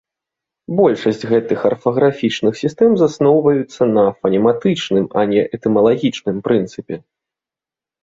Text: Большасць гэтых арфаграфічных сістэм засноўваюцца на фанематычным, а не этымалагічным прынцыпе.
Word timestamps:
Большасць 0.77 1.25
гэтых 1.31 1.59
арфаграфічных 1.71 2.57
сістэм 2.63 2.91
засноўваюцца 3.03 3.91
на 3.95 4.05
фанематычным, 4.19 5.05
а 5.21 5.29
не 5.37 5.41
этымалагічным 5.55 6.37
прынцыпе. 6.51 6.95